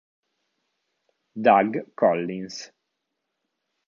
Doug 1.39 1.93
Collins 1.93 2.73